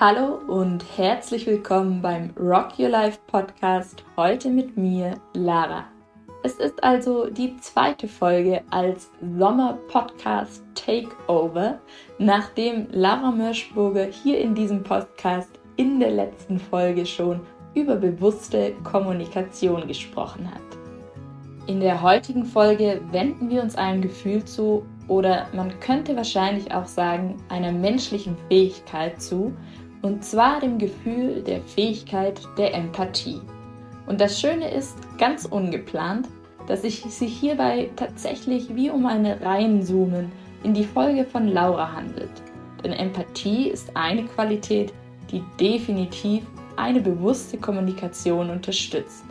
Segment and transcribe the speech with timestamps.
[0.00, 4.02] Hallo und herzlich willkommen beim Rock Your Life Podcast.
[4.16, 5.84] Heute mit mir, Lara.
[6.42, 11.78] Es ist also die zweite Folge als Sommer-Podcast Takeover,
[12.18, 17.40] nachdem Lara Mörschburger hier in diesem Podcast in der letzten Folge schon
[17.74, 20.82] über bewusste Kommunikation gesprochen hat.
[21.66, 26.86] In der heutigen Folge wenden wir uns einem Gefühl zu oder man könnte wahrscheinlich auch
[26.86, 29.52] sagen einer menschlichen Fähigkeit zu,
[30.02, 33.40] und zwar dem Gefühl der Fähigkeit der Empathie.
[34.06, 36.28] Und das Schöne ist, ganz ungeplant,
[36.66, 40.30] dass es sich hierbei tatsächlich wie um eine Reinzoomen
[40.64, 42.30] in die Folge von Laura handelt.
[42.82, 44.92] Denn Empathie ist eine Qualität,
[45.30, 46.44] die definitiv
[46.76, 49.24] eine bewusste Kommunikation unterstützt.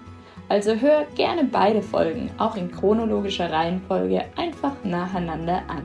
[0.50, 5.84] Also hör gerne beide Folgen, auch in chronologischer Reihenfolge, einfach nacheinander an.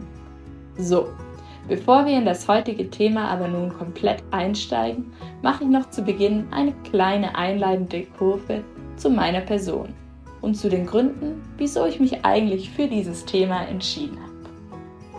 [0.77, 1.09] So,
[1.69, 6.47] Bevor wir in das heutige Thema aber nun komplett einsteigen, mache ich noch zu Beginn
[6.53, 8.63] eine kleine einleitende Kurve
[8.97, 9.89] zu meiner Person
[10.43, 14.27] und zu den Gründen, wieso ich mich eigentlich für dieses Thema entschieden habe.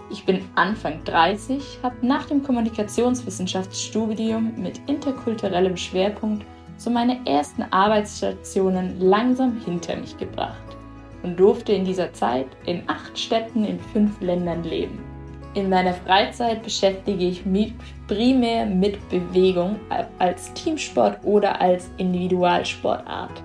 [0.09, 6.45] Ich bin Anfang 30, habe nach dem Kommunikationswissenschaftsstudium mit interkulturellem Schwerpunkt
[6.77, 10.77] so meine ersten Arbeitsstationen langsam hinter mich gebracht
[11.23, 15.16] und durfte in dieser Zeit in acht Städten in fünf Ländern leben.
[15.57, 17.73] In meiner Freizeit beschäftige ich mich
[18.07, 19.77] primär mit Bewegung
[20.19, 23.41] als Teamsport oder als Individualsportart.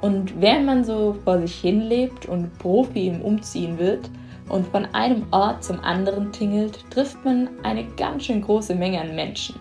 [0.00, 4.10] Und während man so vor sich hin lebt und Profi im Umziehen wird
[4.48, 9.14] und von einem Ort zum anderen tingelt, trifft man eine ganz schön große Menge an
[9.14, 9.54] Menschen.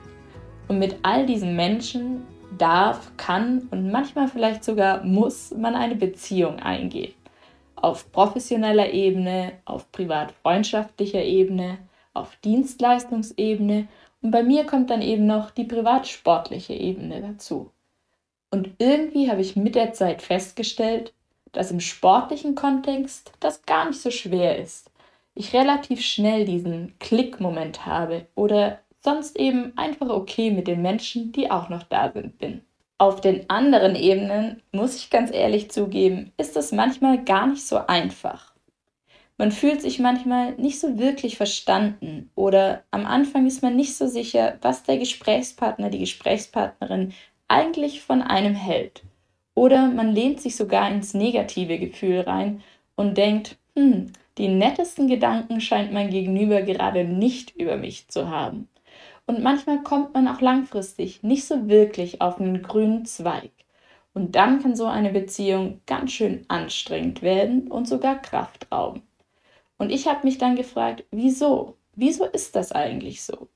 [0.69, 2.23] Und mit all diesen Menschen
[2.57, 7.13] darf, kann und manchmal vielleicht sogar muss man eine Beziehung eingehen
[7.75, 11.79] auf professioneller Ebene, auf privat-freundschaftlicher Ebene,
[12.13, 13.87] auf Dienstleistungsebene
[14.21, 17.71] und bei mir kommt dann eben noch die privat-sportliche Ebene dazu.
[18.51, 21.13] Und irgendwie habe ich mit der Zeit festgestellt,
[21.51, 24.91] dass im sportlichen Kontext das gar nicht so schwer ist.
[25.35, 31.51] Ich relativ schnell diesen Klickmoment habe oder sonst eben einfach okay mit den Menschen, die
[31.51, 32.61] auch noch da sind, bin.
[32.99, 37.77] Auf den anderen Ebenen, muss ich ganz ehrlich zugeben, ist es manchmal gar nicht so
[37.87, 38.53] einfach.
[39.37, 44.07] Man fühlt sich manchmal nicht so wirklich verstanden oder am Anfang ist man nicht so
[44.07, 47.13] sicher, was der Gesprächspartner, die Gesprächspartnerin
[47.47, 49.03] eigentlich von einem hält.
[49.55, 52.61] Oder man lehnt sich sogar ins negative Gefühl rein
[52.95, 58.69] und denkt, hm, die nettesten Gedanken scheint mein Gegenüber gerade nicht über mich zu haben
[59.25, 63.51] und manchmal kommt man auch langfristig nicht so wirklich auf einen grünen Zweig.
[64.13, 69.01] Und dann kann so eine Beziehung ganz schön anstrengend werden und sogar Kraft rauben.
[69.77, 71.77] Und ich habe mich dann gefragt, wieso?
[71.95, 73.49] Wieso ist das eigentlich so?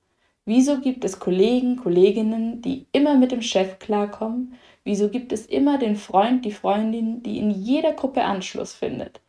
[0.46, 4.56] Wieso gibt es Kollegen, Kolleginnen, die immer mit dem Chef klarkommen?
[4.84, 9.22] Wieso gibt es immer den Freund, die Freundin, die in jeder Gruppe Anschluss findet?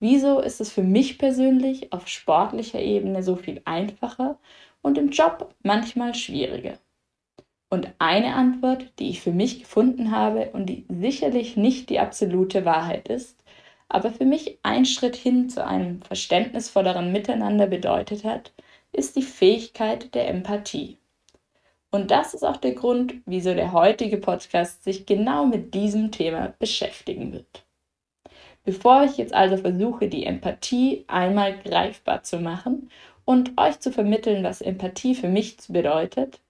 [0.00, 4.38] Wieso ist es für mich persönlich auf sportlicher Ebene so viel einfacher
[4.82, 6.78] und im Job manchmal schwieriger.
[7.70, 12.66] Und eine Antwort, die ich für mich gefunden habe und die sicherlich nicht die absolute
[12.66, 13.42] Wahrheit ist,
[13.88, 18.52] aber für mich ein Schritt hin zu einem verständnisvolleren Miteinander bedeutet hat,
[18.92, 20.98] ist die Fähigkeit der Empathie.
[21.90, 26.54] Und das ist auch der Grund, wieso der heutige Podcast sich genau mit diesem Thema
[26.58, 27.64] beschäftigen wird.
[28.64, 32.90] Bevor ich jetzt also versuche, die Empathie einmal greifbar zu machen
[33.24, 36.40] und euch zu vermitteln, was Empathie für mich bedeutet,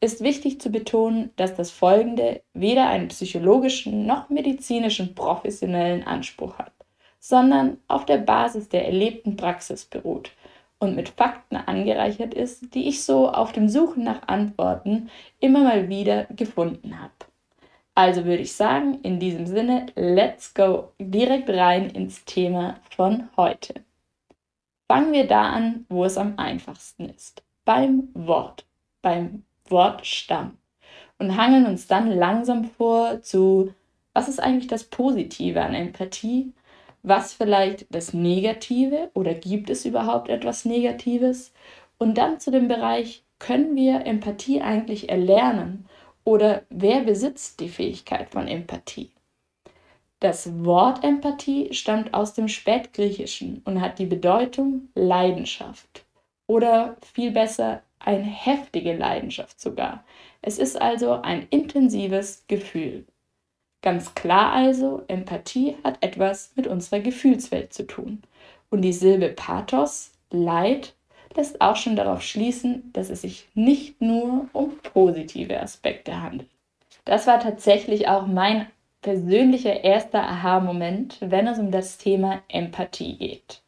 [0.00, 6.72] ist wichtig zu betonen, dass das Folgende weder einen psychologischen noch medizinischen professionellen Anspruch hat,
[7.18, 10.30] sondern auf der Basis der erlebten Praxis beruht
[10.78, 15.10] und mit Fakten angereichert ist, die ich so auf dem Suchen nach Antworten
[15.40, 17.12] immer mal wieder gefunden habe.
[17.94, 23.74] Also würde ich sagen, in diesem Sinne, let's go direkt rein ins Thema von heute.
[24.88, 27.42] Fangen wir da an, wo es am einfachsten ist.
[27.66, 28.64] Beim Wort,
[29.02, 30.56] beim Wortstamm.
[31.18, 33.74] Und hangeln uns dann langsam vor zu,
[34.14, 36.54] was ist eigentlich das Positive an Empathie?
[37.02, 41.52] Was vielleicht das Negative oder gibt es überhaupt etwas Negatives?
[41.98, 45.86] Und dann zu dem Bereich, können wir Empathie eigentlich erlernen?
[46.24, 49.10] Oder wer besitzt die Fähigkeit von Empathie?
[50.20, 56.04] Das Wort Empathie stammt aus dem Spätgriechischen und hat die Bedeutung Leidenschaft
[56.48, 60.04] oder viel besser eine heftige Leidenschaft sogar.
[60.42, 63.04] Es ist also ein intensives Gefühl.
[63.80, 68.22] Ganz klar also, Empathie hat etwas mit unserer Gefühlswelt zu tun.
[68.70, 70.94] Und die Silbe Pathos, Leid,
[71.36, 76.50] lässt auch schon darauf schließen, dass es sich nicht nur um positive Aspekte handelt.
[77.04, 78.66] Das war tatsächlich auch mein
[79.02, 83.62] persönlicher erster Aha-Moment, wenn es um das Thema Empathie geht.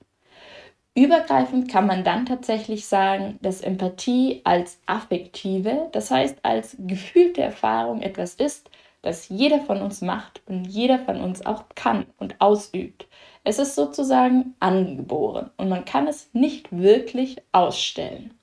[0.95, 8.03] Übergreifend kann man dann tatsächlich sagen, dass Empathie als affektive, das heißt als gefühlte Erfahrung
[8.03, 8.71] etwas ist,
[9.03, 13.07] das jeder von uns macht und jeder von uns auch kann und ausübt.
[13.45, 18.35] Es ist sozusagen angeboren und man kann es nicht wirklich ausstellen.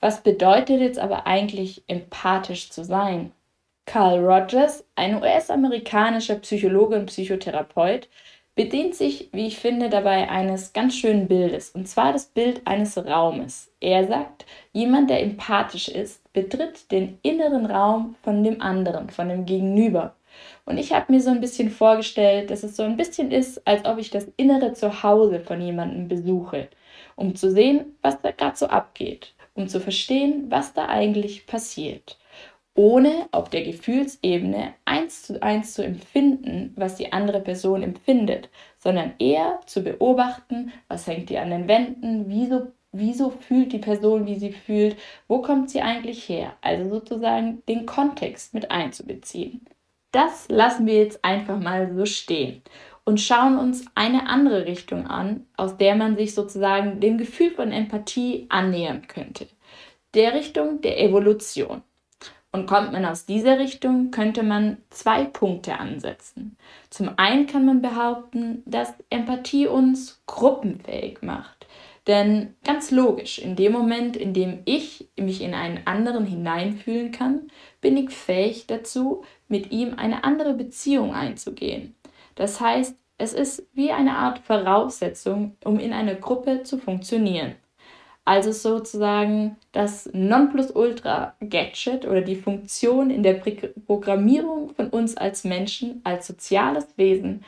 [0.00, 3.32] Was bedeutet jetzt aber eigentlich empathisch zu sein?
[3.86, 8.08] Carl Rogers, ein US-amerikanischer Psychologe und Psychotherapeut,
[8.54, 12.96] bedient sich, wie ich finde, dabei eines ganz schönen Bildes, und zwar das Bild eines
[12.96, 13.70] Raumes.
[13.80, 19.44] Er sagt, jemand, der empathisch ist, betritt den inneren Raum von dem anderen, von dem
[19.44, 20.14] Gegenüber.
[20.64, 23.84] Und ich habe mir so ein bisschen vorgestellt, dass es so ein bisschen ist, als
[23.84, 26.68] ob ich das innere Zuhause von jemandem besuche,
[27.16, 32.16] um zu sehen, was da gerade so abgeht, um zu verstehen, was da eigentlich passiert
[32.74, 39.14] ohne auf der Gefühlsebene eins zu eins zu empfinden, was die andere Person empfindet, sondern
[39.18, 44.38] eher zu beobachten, was hängt die an den Wänden, wieso, wieso fühlt die Person, wie
[44.38, 44.96] sie fühlt,
[45.28, 49.66] wo kommt sie eigentlich her, also sozusagen den Kontext mit einzubeziehen.
[50.10, 52.62] Das lassen wir jetzt einfach mal so stehen
[53.04, 57.70] und schauen uns eine andere Richtung an, aus der man sich sozusagen dem Gefühl von
[57.70, 59.46] Empathie annähern könnte.
[60.14, 61.82] Der Richtung der Evolution.
[62.54, 66.56] Und kommt man aus dieser Richtung, könnte man zwei Punkte ansetzen.
[66.88, 71.66] Zum einen kann man behaupten, dass Empathie uns gruppenfähig macht.
[72.06, 77.48] Denn ganz logisch, in dem Moment, in dem ich mich in einen anderen hineinfühlen kann,
[77.80, 81.96] bin ich fähig dazu, mit ihm eine andere Beziehung einzugehen.
[82.36, 87.56] Das heißt, es ist wie eine Art Voraussetzung, um in einer Gruppe zu funktionieren.
[88.24, 93.34] Also sozusagen das Nonplusultra-Gadget oder die Funktion in der
[93.86, 97.44] Programmierung von uns als Menschen, als soziales Wesen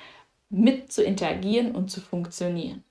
[0.51, 2.85] mit zu interagieren und zu funktionieren.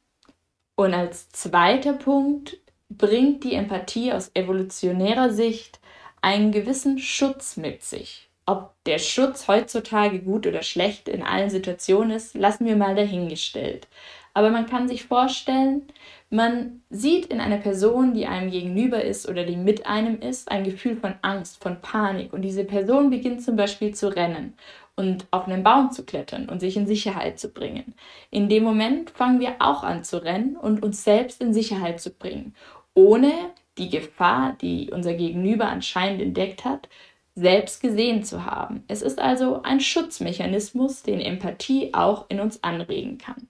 [0.76, 2.58] Und als zweiter Punkt
[2.90, 5.80] bringt die Empathie aus evolutionärer Sicht
[6.22, 8.30] einen gewissen Schutz mit sich.
[8.48, 13.88] Ob der Schutz heutzutage gut oder schlecht in allen Situationen ist, lassen wir mal dahingestellt.
[14.36, 15.84] Aber man kann sich vorstellen,
[16.30, 20.66] man sieht in einer Person, die einem gegenüber ist oder die mit einem ist, ein
[20.66, 22.34] Gefühl von Angst, von Panik.
[22.34, 24.54] Und diese Person beginnt zum Beispiel zu rennen
[24.98, 27.96] und auf einen Baum zu klettern und sich in Sicherheit zu bringen.
[28.30, 32.10] In dem Moment fangen wir auch an zu rennen und uns selbst in Sicherheit zu
[32.10, 32.56] bringen,
[32.94, 33.32] ohne
[33.78, 36.90] die Gefahr, die unser Gegenüber anscheinend entdeckt hat,
[37.36, 38.84] selbst gesehen zu haben.
[38.90, 43.48] Es ist also ein Schutzmechanismus, den Empathie auch in uns anregen kann.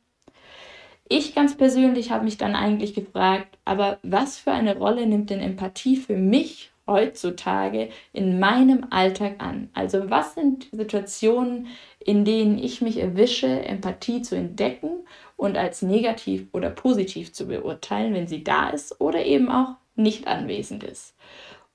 [1.07, 5.39] Ich ganz persönlich habe mich dann eigentlich gefragt, aber was für eine Rolle nimmt denn
[5.39, 9.69] Empathie für mich heutzutage in meinem Alltag an?
[9.73, 11.67] Also was sind Situationen,
[11.99, 15.05] in denen ich mich erwische, Empathie zu entdecken
[15.37, 20.27] und als negativ oder positiv zu beurteilen, wenn sie da ist oder eben auch nicht
[20.27, 21.15] anwesend ist?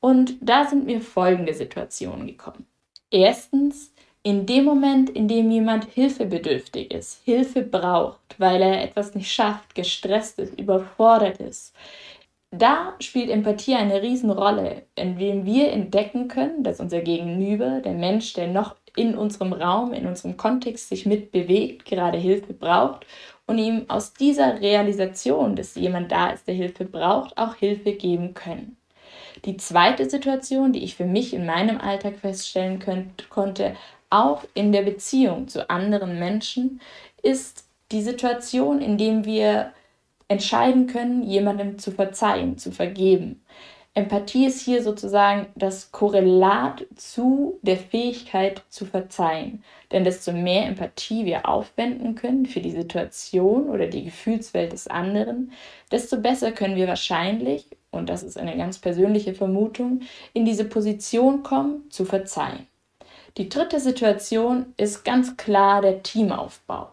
[0.00, 2.66] Und da sind mir folgende Situationen gekommen.
[3.10, 3.92] Erstens,
[4.22, 9.74] in dem Moment, in dem jemand hilfebedürftig ist, Hilfe braucht, weil er etwas nicht schafft,
[9.74, 11.74] gestresst ist, überfordert ist,
[12.52, 18.48] da spielt Empathie eine Riesenrolle, indem wir entdecken können, dass unser Gegenüber, der Mensch, der
[18.48, 23.06] noch in unserem Raum, in unserem Kontext sich mitbewegt, gerade Hilfe braucht
[23.46, 28.34] und ihm aus dieser Realisation, dass jemand da ist, der Hilfe braucht, auch Hilfe geben
[28.34, 28.76] können.
[29.44, 33.76] Die zweite Situation, die ich für mich in meinem Alltag feststellen könnt, konnte,
[34.10, 36.80] auch in der Beziehung zu anderen Menschen
[37.22, 39.72] ist die Situation, in dem wir
[40.28, 43.42] entscheiden können, jemandem zu verzeihen, zu vergeben.
[43.94, 49.64] Empathie ist hier sozusagen das Korrelat zu der Fähigkeit zu verzeihen.
[49.90, 55.50] Denn desto mehr Empathie wir aufwenden können für die Situation oder die Gefühlswelt des anderen,
[55.90, 60.02] desto besser können wir wahrscheinlich, und das ist eine ganz persönliche Vermutung,
[60.32, 62.69] in diese Position kommen, zu verzeihen.
[63.36, 66.88] Die dritte Situation ist ganz klar der Teamaufbau.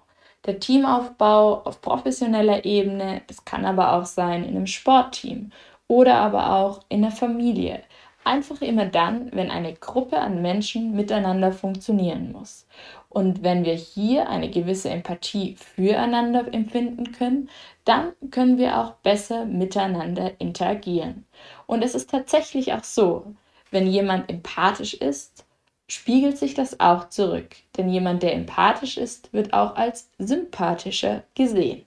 [0.46, 5.52] Der Teamaufbau auf professioneller Ebene, das kann aber auch sein in einem Sportteam
[5.88, 7.82] oder aber auch in der Familie.
[8.24, 12.68] Einfach immer dann, wenn eine Gruppe an Menschen miteinander funktionieren muss.
[13.10, 17.50] Und wenn wir hier eine gewisse Empathie füreinander empfinden können,
[17.84, 21.26] dann können wir auch besser miteinander interagieren.
[21.66, 23.26] Und es ist tatsächlich auch so,
[23.72, 25.47] wenn jemand empathisch ist,
[25.88, 31.84] spiegelt sich das auch zurück, denn jemand, der empathisch ist, wird auch als sympathischer gesehen.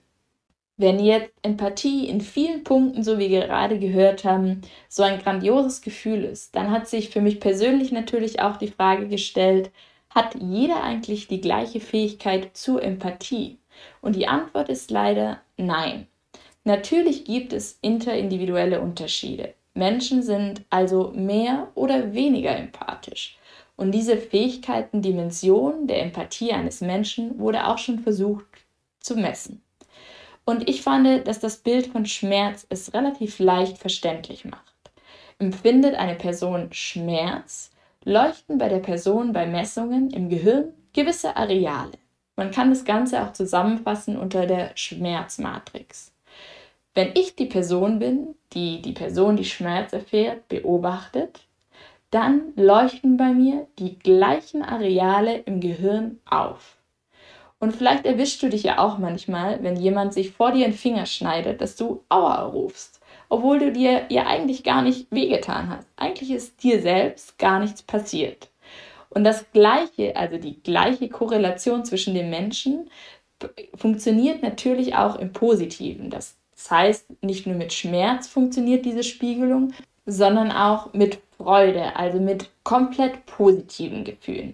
[0.77, 5.81] Wenn jetzt Empathie in vielen Punkten, so wie wir gerade gehört haben, so ein grandioses
[5.81, 9.69] Gefühl ist, dann hat sich für mich persönlich natürlich auch die Frage gestellt,
[10.09, 13.59] hat jeder eigentlich die gleiche Fähigkeit zur Empathie?
[14.01, 16.07] Und die Antwort ist leider nein.
[16.63, 19.53] Natürlich gibt es interindividuelle Unterschiede.
[19.73, 23.37] Menschen sind also mehr oder weniger empathisch.
[23.81, 28.45] Und diese Fähigkeiten-Dimension der Empathie eines Menschen wurde auch schon versucht
[28.99, 29.63] zu messen.
[30.45, 34.75] Und ich fand, dass das Bild von Schmerz es relativ leicht verständlich macht.
[35.39, 37.71] Empfindet eine Person Schmerz,
[38.05, 41.97] leuchten bei der Person bei Messungen im Gehirn gewisse Areale.
[42.35, 46.11] Man kann das Ganze auch zusammenfassen unter der Schmerzmatrix.
[46.93, 51.47] Wenn ich die Person bin, die die Person, die Schmerz erfährt, beobachtet,
[52.11, 56.77] dann leuchten bei mir die gleichen Areale im Gehirn auf.
[57.59, 61.05] Und vielleicht erwischst du dich ja auch manchmal, wenn jemand sich vor dir den Finger
[61.05, 62.99] schneidet, dass du Aua rufst,
[63.29, 65.87] obwohl du dir ja eigentlich gar nicht wehgetan hast.
[65.95, 68.49] Eigentlich ist dir selbst gar nichts passiert.
[69.09, 72.89] Und das Gleiche, also die gleiche Korrelation zwischen den Menschen,
[73.75, 76.09] funktioniert natürlich auch im Positiven.
[76.09, 76.35] Das
[76.69, 79.73] heißt, nicht nur mit Schmerz funktioniert diese Spiegelung,
[80.05, 84.53] sondern auch mit Freude, also mit komplett positiven Gefühlen.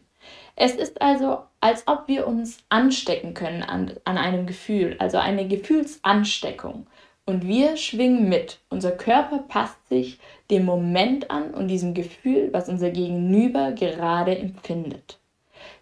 [0.55, 5.47] Es ist also, als ob wir uns anstecken können an, an einem Gefühl, also eine
[5.47, 6.87] Gefühlsansteckung.
[7.25, 8.59] Und wir schwingen mit.
[8.69, 10.17] Unser Körper passt sich
[10.49, 15.19] dem Moment an und diesem Gefühl, was unser Gegenüber gerade empfindet.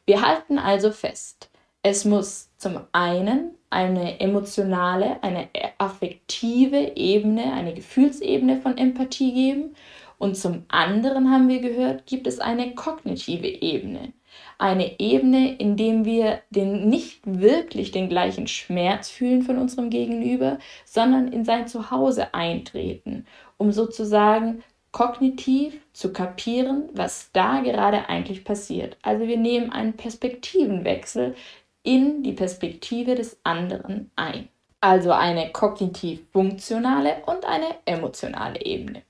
[0.06, 1.50] Wir halten also fest,
[1.84, 9.76] es muss zum einen eine emotionale, eine affektive Ebene, eine Gefühlsebene von Empathie geben
[10.18, 14.14] und zum anderen haben wir gehört, gibt es eine kognitive Ebene.
[14.58, 20.60] Eine Ebene, in dem wir den, nicht wirklich den gleichen Schmerz fühlen von unserem Gegenüber,
[20.86, 23.26] sondern in sein Zuhause eintreten,
[23.58, 28.98] um sozusagen kognitiv zu kapieren, was da gerade eigentlich passiert.
[29.02, 31.36] Also wir nehmen einen Perspektivenwechsel
[31.84, 34.48] in die Perspektive des anderen ein.
[34.80, 39.02] Also eine kognitiv-funktionale und eine emotionale Ebene.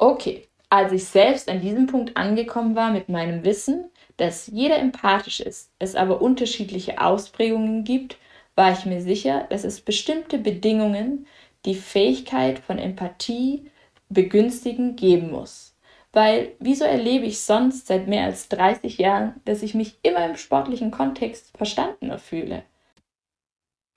[0.00, 5.40] Okay, als ich selbst an diesem Punkt angekommen war mit meinem Wissen, dass jeder empathisch
[5.40, 8.16] ist, es aber unterschiedliche Ausprägungen gibt,
[8.54, 11.26] war ich mir sicher, dass es bestimmte Bedingungen,
[11.66, 13.70] die Fähigkeit von Empathie
[14.08, 15.76] begünstigen, geben muss.
[16.14, 20.36] Weil wieso erlebe ich sonst seit mehr als 30 Jahren, dass ich mich immer im
[20.36, 22.62] sportlichen Kontext verstandener fühle?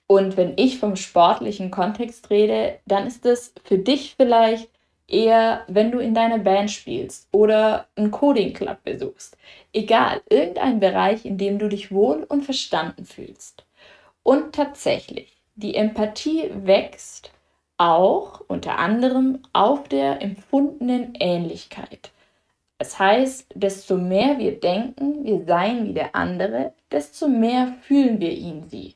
[0.08, 4.73] Und wenn ich vom sportlichen Kontext rede, dann ist es für dich vielleicht
[5.14, 9.38] eher, wenn du in deiner Band spielst oder einen Coding Club besuchst.
[9.72, 13.66] Egal, irgendein Bereich, in dem du dich wohl und verstanden fühlst.
[14.24, 17.32] Und tatsächlich, die Empathie wächst
[17.78, 22.12] auch unter anderem auf der empfundenen Ähnlichkeit.
[22.78, 28.32] Das heißt, desto mehr wir denken, wir seien wie der andere, desto mehr fühlen wir
[28.32, 28.96] ihn sie.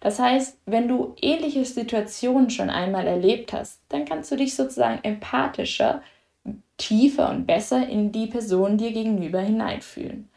[0.00, 5.00] Das heißt, wenn du ähnliche Situationen schon einmal erlebt hast, dann kannst du dich sozusagen
[5.02, 6.02] empathischer,
[6.76, 10.30] tiefer und besser in die Person dir gegenüber hineinfühlen.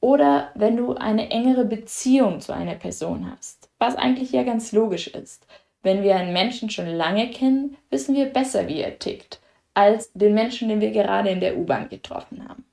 [0.00, 5.08] Oder wenn du eine engere Beziehung zu einer Person hast, was eigentlich ja ganz logisch
[5.08, 5.46] ist.
[5.82, 9.40] Wenn wir einen Menschen schon lange kennen, wissen wir besser, wie er tickt,
[9.74, 12.64] als den Menschen, den wir gerade in der U-Bahn getroffen haben.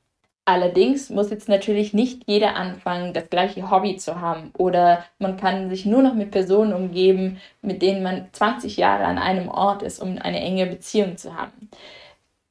[0.47, 5.71] Allerdings muss jetzt natürlich nicht jeder anfangen, das gleiche Hobby zu haben oder man kann
[5.71, 9.99] sich nur noch mit Personen umgeben, mit denen man 20 Jahre an einem Ort ist,
[9.99, 11.71] um eine enge Beziehung zu haben.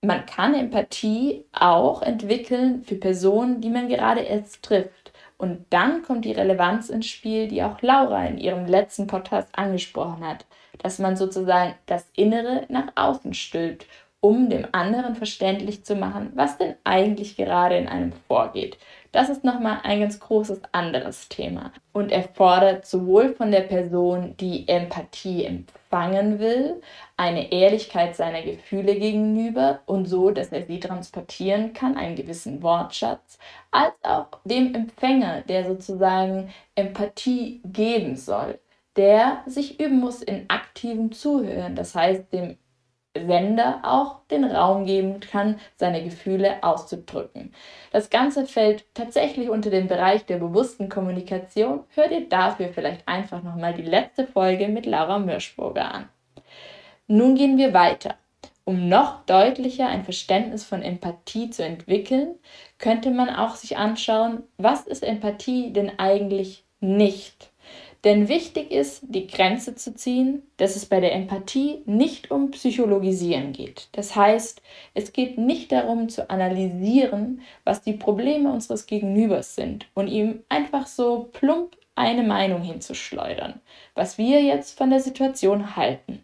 [0.03, 5.13] Man kann Empathie auch entwickeln für Personen, die man gerade erst trifft.
[5.39, 10.27] Und dann kommt die Relevanz ins Spiel, die auch Laura in ihrem letzten Podcast angesprochen
[10.27, 10.47] hat,
[10.79, 13.87] dass man sozusagen das Innere nach außen stülpt
[14.25, 18.79] um dem anderen verständlich zu machen, was denn eigentlich gerade in einem vorgeht.
[19.13, 24.67] Das ist nochmal ein ganz großes anderes Thema und erfordert sowohl von der Person, die
[24.67, 26.81] Empathie empfangen will,
[27.19, 33.39] eine Ehrlichkeit seiner Gefühle gegenüber und so, dass er sie transportieren kann, einen gewissen Wortschatz,
[33.73, 38.59] als auch dem Empfänger, der sozusagen Empathie geben soll,
[38.97, 42.57] der sich üben muss in aktivem Zuhören, das heißt dem
[43.15, 47.55] Sender auch den Raum geben kann, seine Gefühle auszudrücken.
[47.93, 51.85] Das Ganze fällt tatsächlich unter den Bereich der bewussten Kommunikation.
[51.95, 56.09] Hör dir dafür vielleicht einfach nochmal die letzte Folge mit Laura Mörschburger an.
[57.07, 58.17] Nun gehen wir weiter.
[58.65, 62.37] Um noch deutlicher ein Verständnis von Empathie zu entwickeln,
[62.79, 67.51] könnte man auch sich anschauen, was ist Empathie denn eigentlich nicht?
[68.05, 73.53] Denn wichtig ist, die Grenze zu ziehen, dass es bei der Empathie nicht um Psychologisieren
[73.53, 73.89] geht.
[73.93, 74.61] Das heißt,
[74.93, 80.87] es geht nicht darum zu analysieren, was die Probleme unseres Gegenübers sind und ihm einfach
[80.87, 83.61] so plump eine Meinung hinzuschleudern,
[83.95, 86.23] was wir jetzt von der Situation halten.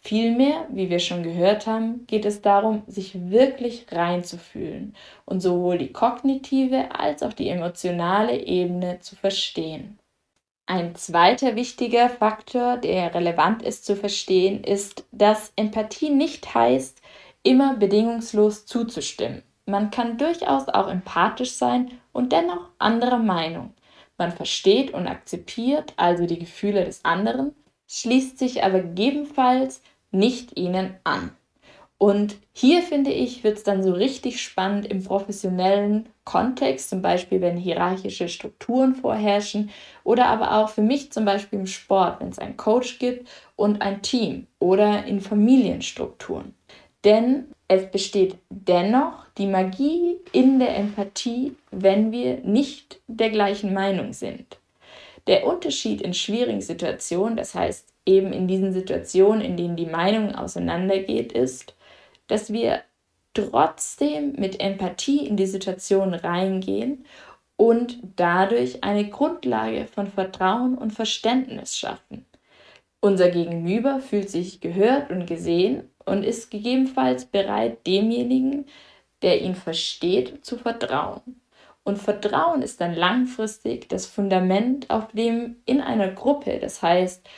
[0.00, 5.92] Vielmehr, wie wir schon gehört haben, geht es darum, sich wirklich reinzufühlen und sowohl die
[5.92, 10.00] kognitive als auch die emotionale Ebene zu verstehen.
[10.66, 17.02] Ein zweiter wichtiger Faktor, der relevant ist zu verstehen, ist, dass Empathie nicht heißt,
[17.42, 19.42] immer bedingungslos zuzustimmen.
[19.66, 23.74] Man kann durchaus auch empathisch sein und dennoch anderer Meinung.
[24.18, 27.54] Man versteht und akzeptiert also die Gefühle des anderen,
[27.88, 31.36] schließt sich aber gegebenenfalls nicht ihnen an.
[32.02, 37.40] Und hier finde ich, wird es dann so richtig spannend im professionellen Kontext, zum Beispiel
[37.40, 39.70] wenn hierarchische Strukturen vorherrschen
[40.02, 43.82] oder aber auch für mich zum Beispiel im Sport, wenn es einen Coach gibt und
[43.82, 46.56] ein Team oder in Familienstrukturen.
[47.04, 54.12] Denn es besteht dennoch die Magie in der Empathie, wenn wir nicht der gleichen Meinung
[54.12, 54.58] sind.
[55.28, 60.34] Der Unterschied in schwierigen Situationen, das heißt eben in diesen Situationen, in denen die Meinung
[60.34, 61.76] auseinandergeht, ist,
[62.26, 62.82] dass wir
[63.34, 67.04] trotzdem mit Empathie in die Situation reingehen
[67.56, 72.26] und dadurch eine Grundlage von Vertrauen und Verständnis schaffen.
[73.00, 78.66] Unser Gegenüber fühlt sich gehört und gesehen und ist gegebenenfalls bereit, demjenigen,
[79.22, 81.40] der ihn versteht, zu vertrauen.
[81.84, 87.28] Und Vertrauen ist dann langfristig das Fundament, auf dem in einer Gruppe, das heißt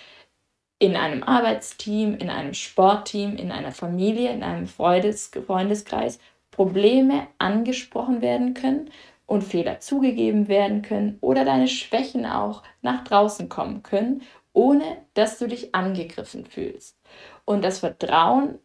[0.78, 6.18] in einem Arbeitsteam, in einem Sportteam, in einer Familie, in einem Freundes Freundeskreis
[6.50, 8.90] Probleme angesprochen werden können
[9.26, 15.38] und Fehler zugegeben werden können oder deine Schwächen auch nach draußen kommen können, ohne dass
[15.38, 16.96] du dich angegriffen fühlst.
[17.44, 18.58] Und das Vertrauen,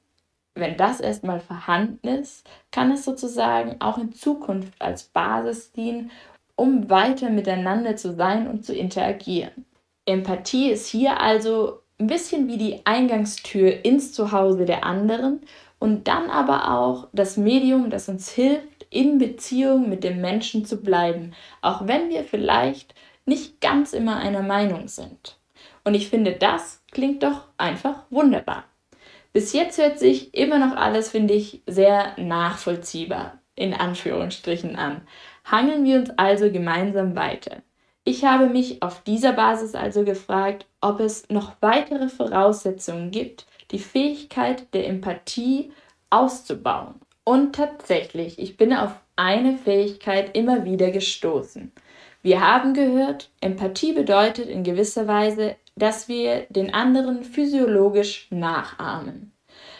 [0.56, 6.12] wenn das erstmal vorhanden ist, kann es sozusagen auch in Zukunft als Basis dienen,
[6.56, 9.66] um weiter miteinander zu sein und zu interagieren.
[10.06, 15.42] Empathie ist hier also ein bisschen wie die Eingangstür ins Zuhause der anderen
[15.80, 20.82] und dann aber auch das Medium, das uns hilft, in Beziehung mit dem Menschen zu
[20.82, 25.38] bleiben, auch wenn wir vielleicht nicht ganz immer einer Meinung sind.
[25.84, 28.66] Und ich finde, das klingt doch einfach wunderbar.
[29.32, 35.02] Bis jetzt hört sich immer noch alles, finde ich, sehr nachvollziehbar, in Anführungsstrichen an.
[35.46, 37.62] Hangeln wir uns also gemeinsam weiter.
[38.04, 43.80] Ich habe mich auf dieser Basis also gefragt, ob es noch weitere Voraussetzungen gibt, die
[43.80, 45.72] Fähigkeit der Empathie
[46.10, 46.96] auszubauen.
[47.24, 51.72] Und tatsächlich, ich bin auf eine Fähigkeit immer wieder gestoßen.
[52.22, 59.32] Wir haben gehört, Empathie bedeutet in gewisser Weise, dass wir den anderen physiologisch nachahmen.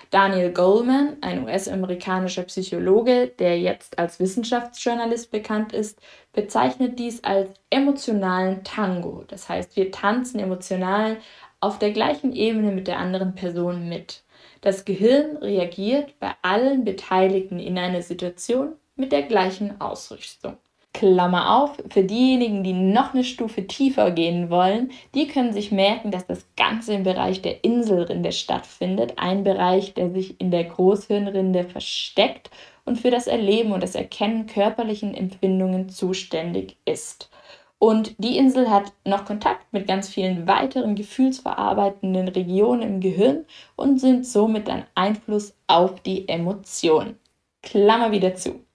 [0.10, 6.00] Daniel Goleman, ein US-amerikanischer Psychologe, der jetzt als Wissenschaftsjournalist bekannt ist,
[6.34, 9.24] bezeichnet dies als emotionalen Tango.
[9.28, 11.18] Das heißt, wir tanzen emotional
[11.60, 14.24] auf der gleichen Ebene mit der anderen Person mit.
[14.62, 20.58] Das Gehirn reagiert bei allen Beteiligten in einer Situation mit der gleichen Ausrüstung.
[20.94, 26.12] Klammer auf, für diejenigen, die noch eine Stufe tiefer gehen wollen, die können sich merken,
[26.12, 29.14] dass das Ganze im Bereich der Inselrinde stattfindet.
[29.18, 32.50] Ein Bereich, der sich in der Großhirnrinde versteckt
[32.86, 37.30] und für das Erleben und das Erkennen körperlichen Empfindungen zuständig ist.
[37.78, 43.46] Und die Insel hat noch Kontakt mit ganz vielen weiteren gefühlsverarbeitenden Regionen im Gehirn
[43.78, 47.18] und sind somit ein Einfluss auf die Emotionen.
[47.62, 48.66] Klammer wieder zu.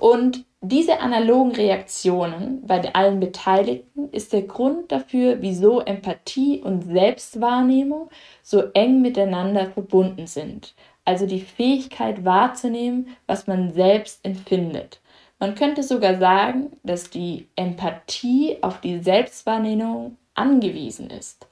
[0.00, 8.10] Und diese analogen Reaktionen bei allen Beteiligten ist der Grund dafür, wieso Empathie und Selbstwahrnehmung
[8.42, 10.74] so eng miteinander verbunden sind.
[11.06, 15.00] Also die Fähigkeit wahrzunehmen, was man selbst empfindet.
[15.38, 21.48] Man könnte sogar sagen, dass die Empathie auf die Selbstwahrnehmung angewiesen ist.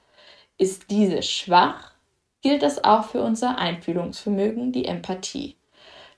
[0.59, 1.93] Ist diese schwach,
[2.43, 5.57] gilt das auch für unser Einfühlungsvermögen, die Empathie.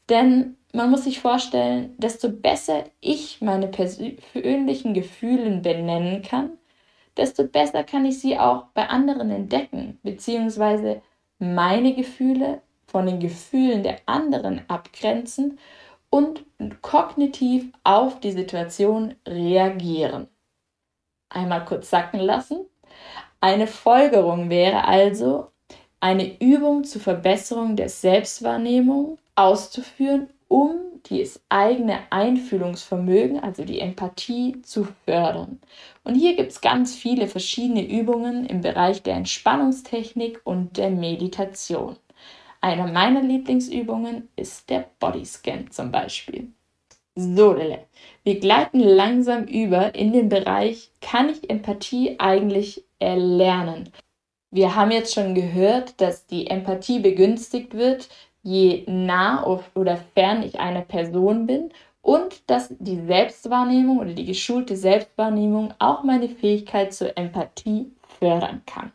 [0.08, 6.58] Denn man muss sich vorstellen, desto besser ich meine persönlichen Gefühle benennen kann,
[7.16, 11.02] desto besser kann ich sie auch bei anderen entdecken, beziehungsweise
[11.38, 15.58] meine Gefühle von den Gefühlen der anderen abgrenzen
[16.10, 16.44] und
[16.82, 20.28] kognitiv auf die Situation reagieren.
[21.28, 22.66] Einmal kurz sacken lassen.
[23.40, 25.46] Eine Folgerung wäre also,
[26.00, 34.88] eine Übung zur Verbesserung der Selbstwahrnehmung auszuführen um das eigene Einfühlungsvermögen, also die Empathie, zu
[35.04, 35.60] fördern.
[36.02, 41.96] Und hier gibt es ganz viele verschiedene Übungen im Bereich der Entspannungstechnik und der Meditation.
[42.60, 46.48] Einer meiner Lieblingsübungen ist der Bodyscan zum Beispiel.
[47.14, 47.86] So, Lille,
[48.24, 53.92] wir gleiten langsam über in den Bereich, kann ich Empathie eigentlich erlernen?
[54.50, 58.08] Wir haben jetzt schon gehört, dass die Empathie begünstigt wird,
[58.42, 61.70] je nah oder fern ich einer Person bin
[62.02, 68.92] und dass die Selbstwahrnehmung oder die geschulte Selbstwahrnehmung auch meine Fähigkeit zur Empathie fördern kann.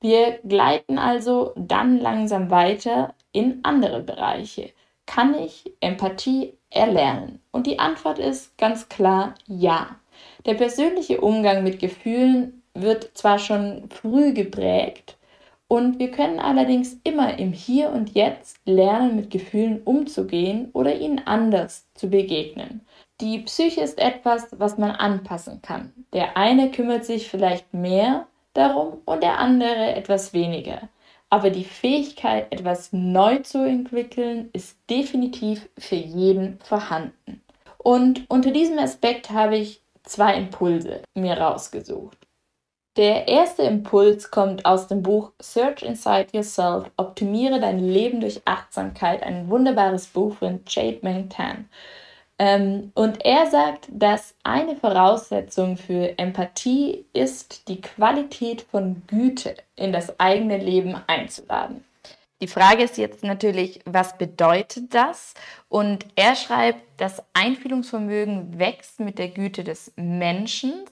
[0.00, 4.70] Wir gleiten also dann langsam weiter in andere Bereiche.
[5.06, 7.40] Kann ich Empathie erlernen?
[7.50, 9.96] Und die Antwort ist ganz klar ja.
[10.46, 15.17] Der persönliche Umgang mit Gefühlen wird zwar schon früh geprägt,
[15.68, 21.20] und wir können allerdings immer im Hier und Jetzt lernen, mit Gefühlen umzugehen oder ihnen
[21.26, 22.80] anders zu begegnen.
[23.20, 25.92] Die Psyche ist etwas, was man anpassen kann.
[26.14, 30.88] Der eine kümmert sich vielleicht mehr darum und der andere etwas weniger.
[31.28, 37.42] Aber die Fähigkeit, etwas neu zu entwickeln, ist definitiv für jeden vorhanden.
[37.76, 42.27] Und unter diesem Aspekt habe ich zwei Impulse mir rausgesucht.
[42.98, 49.22] Der erste Impuls kommt aus dem Buch Search Inside Yourself, Optimiere dein Leben durch Achtsamkeit,
[49.22, 51.68] ein wunderbares Buch von Jade Meng Tan.
[52.40, 59.92] Ähm, und er sagt, dass eine Voraussetzung für Empathie ist, die Qualität von Güte in
[59.92, 61.84] das eigene Leben einzuladen.
[62.40, 65.34] Die Frage ist jetzt natürlich, was bedeutet das?
[65.68, 70.84] Und er schreibt, das Einfühlungsvermögen wächst mit der Güte des Menschen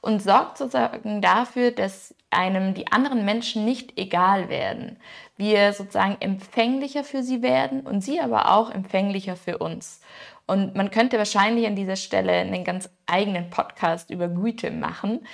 [0.00, 4.98] und sorgt sozusagen dafür, dass einem die anderen Menschen nicht egal werden.
[5.36, 10.00] Wir sozusagen empfänglicher für sie werden und sie aber auch empfänglicher für uns.
[10.46, 15.26] Und man könnte wahrscheinlich an dieser Stelle einen ganz eigenen Podcast über Güte machen.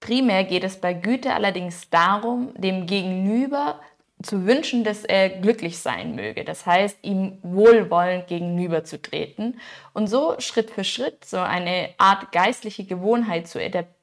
[0.00, 3.80] Primär geht es bei Güte allerdings darum, dem Gegenüber
[4.26, 6.44] zu wünschen, dass er glücklich sein möge.
[6.44, 9.60] Das heißt, ihm wohlwollend gegenüberzutreten
[9.94, 13.60] und so Schritt für Schritt so eine Art geistliche Gewohnheit zu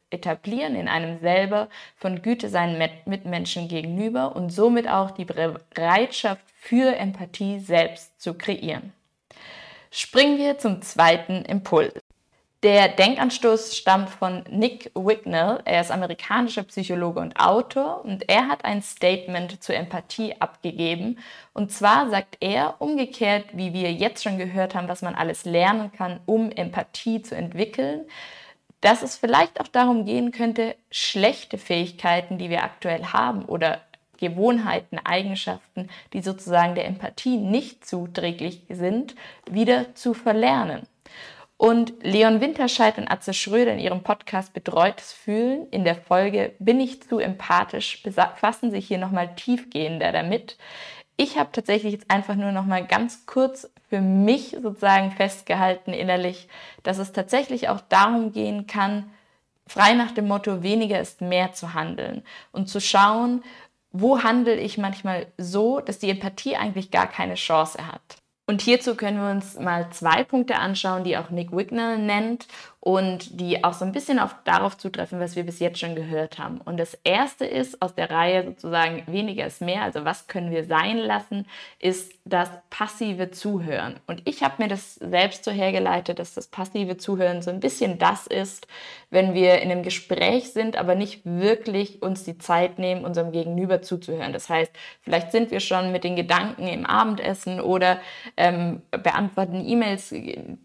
[0.10, 6.96] etablieren in einem selber von Güte seinen Mitmenschen gegenüber und somit auch die Bereitschaft für
[6.96, 8.94] Empathie selbst zu kreieren.
[9.92, 12.03] Springen wir zum zweiten Impuls.
[12.64, 15.60] Der Denkanstoß stammt von Nick Wicknell.
[15.66, 21.20] Er ist amerikanischer Psychologe und Autor und er hat ein Statement zur Empathie abgegeben.
[21.52, 25.92] Und zwar sagt er umgekehrt, wie wir jetzt schon gehört haben, was man alles lernen
[25.92, 28.06] kann, um Empathie zu entwickeln,
[28.80, 33.82] dass es vielleicht auch darum gehen könnte, schlechte Fähigkeiten, die wir aktuell haben oder
[34.20, 39.16] Gewohnheiten, Eigenschaften, die sozusagen der Empathie nicht zuträglich sind,
[39.52, 40.88] wieder zu verlernen.
[41.64, 46.82] Und Leon Winterscheid und Atze Schröder in ihrem Podcast Betreutes Fühlen in der Folge Bin
[46.82, 50.58] ich zu empathisch befassen sich hier nochmal tiefgehender damit.
[51.16, 56.50] Ich habe tatsächlich jetzt einfach nur nochmal ganz kurz für mich sozusagen festgehalten innerlich,
[56.84, 59.10] dass es tatsächlich auch darum gehen kann,
[59.66, 63.42] frei nach dem Motto weniger ist mehr zu handeln und zu schauen,
[63.94, 68.23] wo handle ich manchmal so, dass die Empathie eigentlich gar keine Chance hat.
[68.46, 72.48] Und hierzu können wir uns mal zwei Punkte anschauen, die auch Nick Wignall nennt
[72.86, 76.38] und die auch so ein bisschen auf, darauf zutreffen, was wir bis jetzt schon gehört
[76.38, 76.60] haben.
[76.60, 80.66] Und das erste ist aus der Reihe sozusagen weniger ist mehr, also was können wir
[80.66, 81.46] sein lassen,
[81.80, 84.02] ist das passive Zuhören.
[84.06, 88.00] Und ich habe mir das selbst so hergeleitet, dass das passive Zuhören so ein bisschen
[88.00, 88.68] das ist,
[89.10, 93.82] wenn wir in einem Gespräch sind, aber nicht wirklich uns die Zeit nehmen, unserem Gegenüber
[93.82, 94.34] zuzuhören.
[94.34, 98.02] Das heißt, vielleicht sind wir schon mit den Gedanken im Abendessen oder
[98.36, 100.14] ähm, beantworten E-Mails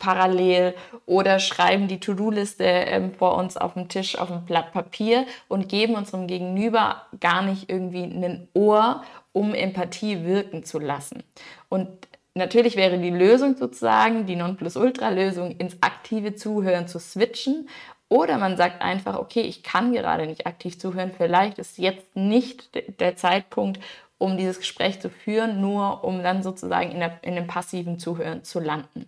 [0.00, 0.74] parallel
[1.06, 5.68] oder schreiben die To-Do-Liste ähm, vor uns auf dem Tisch auf dem Blatt Papier und
[5.68, 11.22] geben unserem Gegenüber gar nicht irgendwie ein Ohr, um Empathie wirken zu lassen.
[11.68, 11.88] Und
[12.34, 17.68] natürlich wäre die Lösung sozusagen, die Nonplusultra-Lösung, ins aktive Zuhören zu switchen
[18.08, 22.70] oder man sagt einfach, okay, ich kann gerade nicht aktiv zuhören, vielleicht ist jetzt nicht
[23.00, 23.80] der Zeitpunkt,
[24.16, 28.42] um dieses Gespräch zu führen, nur um dann sozusagen in, der, in dem passiven Zuhören
[28.44, 29.06] zu landen.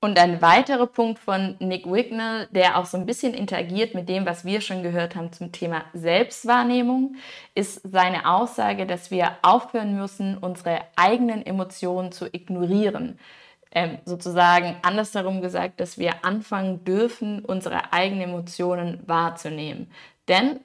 [0.00, 4.26] Und ein weiterer Punkt von Nick Wignall, der auch so ein bisschen interagiert mit dem,
[4.26, 7.16] was wir schon gehört haben zum Thema Selbstwahrnehmung,
[7.56, 13.18] ist seine Aussage, dass wir aufhören müssen, unsere eigenen Emotionen zu ignorieren.
[13.72, 19.90] Ähm, sozusagen andersherum gesagt, dass wir anfangen dürfen, unsere eigenen Emotionen wahrzunehmen.
[20.28, 20.60] Denn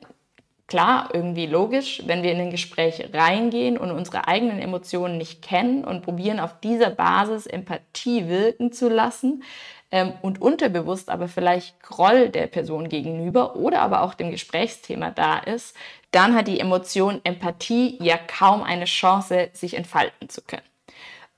[0.68, 5.84] klar, irgendwie logisch, wenn wir in ein Gespräch reingehen und unsere eigenen Emotionen nicht kennen
[5.84, 9.44] und probieren auf dieser Basis Empathie wirken zu lassen
[9.92, 15.38] ähm, und unterbewusst aber vielleicht Groll der Person gegenüber oder aber auch dem Gesprächsthema da
[15.38, 15.76] ist,
[16.12, 20.64] dann hat die Emotion Empathie ja kaum eine Chance, sich entfalten zu können.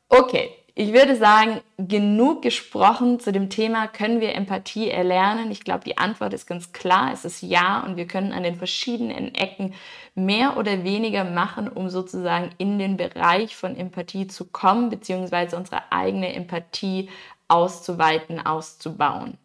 [0.10, 5.50] Okay, ich würde sagen, genug gesprochen zu dem Thema, können wir Empathie erlernen?
[5.50, 8.58] Ich glaube, die Antwort ist ganz klar, es ist ja und wir können an den
[8.58, 9.74] verschiedenen Ecken
[10.16, 15.94] mehr oder weniger machen, um sozusagen in den Bereich von Empathie zu kommen, beziehungsweise unsere
[15.94, 17.10] eigene Empathie
[17.48, 19.38] auszuweiten, auszubauen.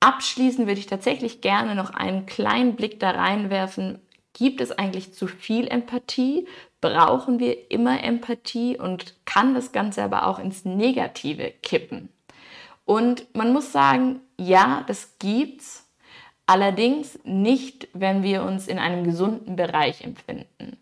[0.00, 3.98] Abschließend würde ich tatsächlich gerne noch einen kleinen Blick da reinwerfen,
[4.32, 6.46] Gibt es eigentlich zu viel Empathie?
[6.80, 12.08] Brauchen wir immer Empathie und kann das Ganze aber auch ins Negative kippen?
[12.84, 15.86] Und man muss sagen, ja, das gibt's.
[16.46, 20.78] Allerdings nicht, wenn wir uns in einem gesunden Bereich empfinden.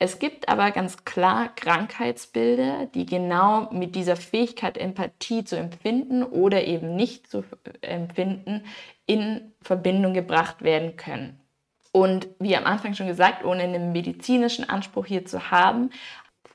[0.00, 6.64] Es gibt aber ganz klar Krankheitsbilder, die genau mit dieser Fähigkeit, Empathie zu empfinden oder
[6.64, 7.44] eben nicht zu
[7.82, 8.64] empfinden,
[9.06, 11.38] in Verbindung gebracht werden können.
[11.92, 15.90] Und wie am Anfang schon gesagt, ohne einen medizinischen Anspruch hier zu haben,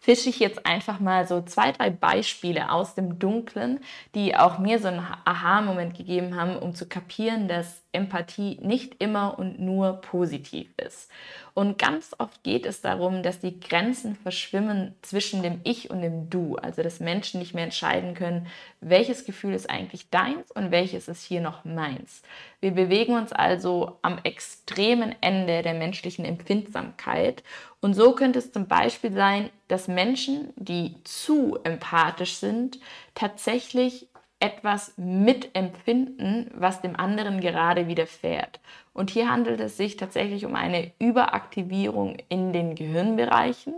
[0.07, 3.81] fische ich jetzt einfach mal so zwei, drei Beispiele aus dem Dunklen,
[4.15, 9.37] die auch mir so einen Aha-Moment gegeben haben, um zu kapieren, dass Empathie nicht immer
[9.37, 11.11] und nur positiv ist.
[11.53, 16.29] Und ganz oft geht es darum, dass die Grenzen verschwimmen zwischen dem Ich und dem
[16.29, 16.55] Du.
[16.55, 18.47] Also dass Menschen nicht mehr entscheiden können,
[18.79, 22.21] welches Gefühl ist eigentlich deins und welches ist hier noch meins.
[22.59, 27.43] Wir bewegen uns also am extremen Ende der menschlichen Empfindsamkeit.
[27.81, 32.79] Und so könnte es zum Beispiel sein, dass Menschen, die zu empathisch sind,
[33.13, 34.07] tatsächlich
[34.39, 38.59] etwas mitempfinden, was dem anderen gerade widerfährt.
[38.93, 43.75] Und hier handelt es sich tatsächlich um eine Überaktivierung in den Gehirnbereichen.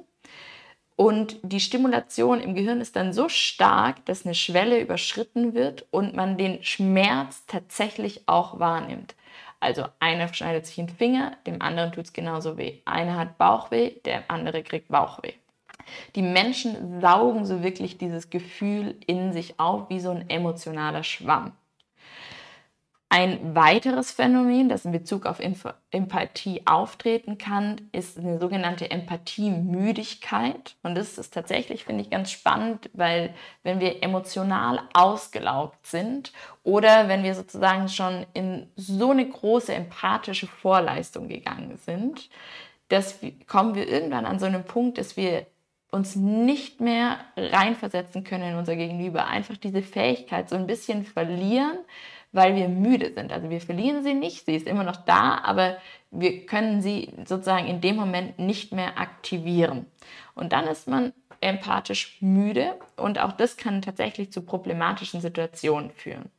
[1.00, 6.14] Und die Stimulation im Gehirn ist dann so stark, dass eine Schwelle überschritten wird und
[6.14, 9.16] man den Schmerz tatsächlich auch wahrnimmt.
[9.62, 12.80] Also einer schneidet sich den Finger, dem anderen tut es genauso weh.
[12.84, 15.32] Einer hat Bauchweh, der andere kriegt Bauchweh.
[16.16, 21.54] Die Menschen saugen so wirklich dieses Gefühl in sich auf wie so ein emotionaler Schwamm.
[23.12, 30.76] Ein weiteres Phänomen, das in Bezug auf Empathie auftreten kann, ist eine sogenannte Empathiemüdigkeit.
[30.84, 37.08] Und das ist tatsächlich, finde ich, ganz spannend, weil wenn wir emotional ausgelaugt sind oder
[37.08, 42.30] wenn wir sozusagen schon in so eine große empathische Vorleistung gegangen sind,
[42.90, 45.48] dass kommen wir irgendwann an so einen Punkt, dass wir
[45.92, 51.80] uns nicht mehr reinversetzen können in unser Gegenüber, einfach diese Fähigkeit so ein bisschen verlieren,
[52.32, 53.32] weil wir müde sind.
[53.32, 55.78] Also wir verlieren sie nicht, sie ist immer noch da, aber
[56.12, 59.86] wir können sie sozusagen in dem Moment nicht mehr aktivieren.
[60.36, 66.30] Und dann ist man empathisch müde und auch das kann tatsächlich zu problematischen Situationen führen.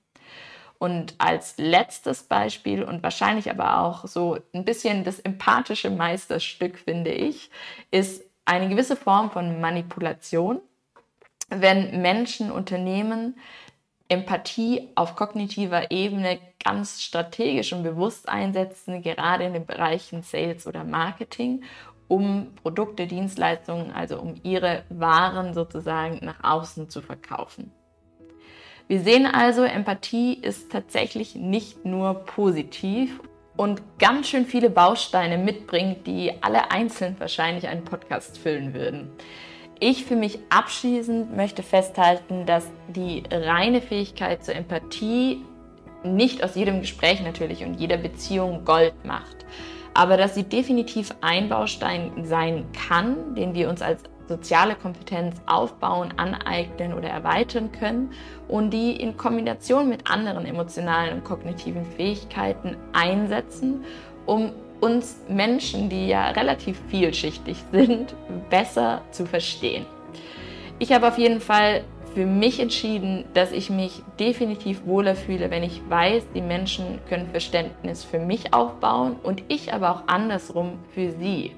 [0.79, 7.11] Und als letztes Beispiel und wahrscheinlich aber auch so ein bisschen das empathische Meisterstück, finde
[7.11, 7.50] ich,
[7.90, 10.61] ist eine gewisse Form von Manipulation,
[11.50, 13.37] wenn Menschen, Unternehmen
[14.11, 20.85] Empathie auf kognitiver Ebene ganz strategisch und bewusst einsetzen, gerade in den Bereichen Sales oder
[20.85, 21.62] Marketing,
[22.09, 27.70] um Produkte, Dienstleistungen, also um ihre Waren sozusagen nach außen zu verkaufen.
[28.88, 33.20] Wir sehen also, Empathie ist tatsächlich nicht nur positiv
[33.57, 39.12] und ganz schön viele Bausteine mitbringt, die alle einzeln wahrscheinlich einen Podcast füllen würden.
[39.83, 45.43] Ich für mich abschließend möchte festhalten, dass die reine Fähigkeit zur Empathie
[46.05, 49.47] nicht aus jedem Gespräch natürlich und jeder Beziehung Gold macht,
[49.95, 56.12] aber dass sie definitiv ein Baustein sein kann, den wir uns als soziale Kompetenz aufbauen,
[56.19, 58.12] aneignen oder erweitern können
[58.49, 63.83] und die in Kombination mit anderen emotionalen und kognitiven Fähigkeiten einsetzen,
[64.27, 68.14] um uns Menschen, die ja relativ vielschichtig sind,
[68.49, 69.87] besser zu verstehen.
[70.79, 75.62] Ich habe auf jeden Fall für mich entschieden, dass ich mich definitiv wohler fühle, wenn
[75.62, 81.12] ich weiß, die Menschen können Verständnis für mich aufbauen und ich aber auch andersrum für
[81.12, 81.53] sie.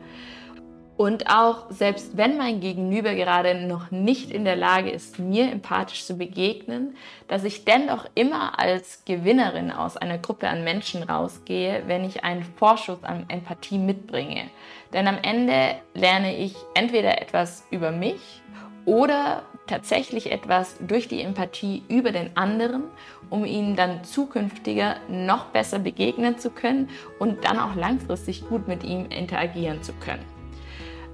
[0.97, 6.05] Und auch selbst wenn mein Gegenüber gerade noch nicht in der Lage ist, mir empathisch
[6.05, 6.97] zu begegnen,
[7.29, 12.45] dass ich dennoch immer als Gewinnerin aus einer Gruppe an Menschen rausgehe, wenn ich einen
[12.45, 14.45] Vorschuss an Empathie mitbringe.
[14.93, 18.43] Denn am Ende lerne ich entweder etwas über mich
[18.85, 22.85] oder tatsächlich etwas durch die Empathie über den anderen,
[23.31, 28.85] um ihnen dann zukünftiger noch besser begegnen zu können und dann auch langfristig gut mit
[28.85, 30.32] ihm interagieren zu können.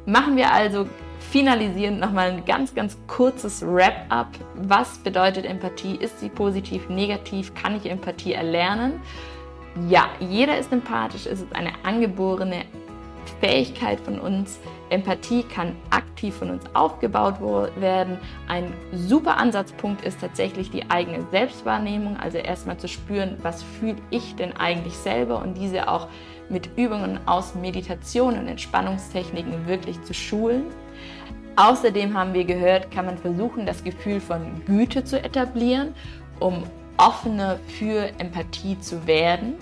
[0.08, 0.86] Machen wir also
[1.20, 4.28] finalisierend nochmal ein ganz, ganz kurzes Wrap-up.
[4.54, 5.96] Was bedeutet Empathie?
[5.96, 7.52] Ist sie positiv, negativ?
[7.52, 9.02] Kann ich Empathie erlernen?
[9.86, 11.26] Ja, jeder ist empathisch.
[11.26, 12.64] Es ist eine angeborene
[13.40, 14.58] Fähigkeit von uns.
[14.88, 17.34] Empathie kann aktiv von uns aufgebaut
[17.76, 18.16] werden.
[18.48, 24.36] Ein super Ansatzpunkt ist tatsächlich die eigene Selbstwahrnehmung, also erstmal zu spüren, was fühle ich
[24.36, 26.08] denn eigentlich selber und diese auch
[26.50, 30.64] mit Übungen aus Meditation und Entspannungstechniken wirklich zu schulen.
[31.56, 35.94] Außerdem haben wir gehört, kann man versuchen, das Gefühl von Güte zu etablieren,
[36.38, 36.62] um
[36.98, 39.54] offener für Empathie zu werden.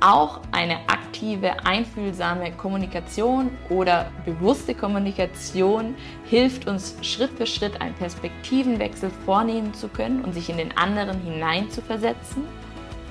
[0.00, 5.94] Auch eine aktive, einfühlsame Kommunikation oder bewusste Kommunikation
[6.24, 11.20] hilft uns Schritt für Schritt einen Perspektivenwechsel vornehmen zu können und sich in den anderen
[11.20, 12.42] hineinzuversetzen.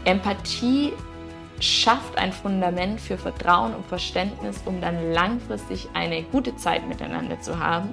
[0.03, 0.91] Empathie
[1.61, 7.59] schafft ein Fundament für Vertrauen und Verständnis, um dann langfristig eine gute Zeit miteinander zu
[7.59, 7.89] haben.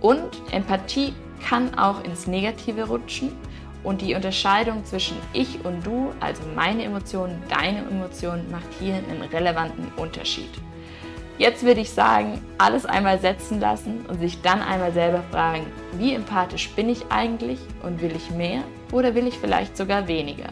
[0.00, 1.12] Und Empathie
[1.46, 3.32] kann auch ins Negative rutschen
[3.84, 9.22] und die Unterscheidung zwischen ich und du, also meine Emotionen, deine Emotionen, macht hier einen
[9.22, 10.50] relevanten Unterschied.
[11.38, 16.14] Jetzt würde ich sagen, alles einmal setzen lassen und sich dann einmal selber fragen, wie
[16.14, 20.48] empathisch bin ich eigentlich und will ich mehr oder will ich vielleicht sogar weniger?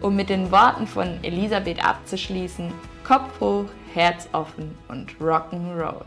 [0.00, 2.72] Um mit den Worten von Elisabeth abzuschließen,
[3.04, 6.04] Kopf hoch, Herz offen und Rock'n'Roll.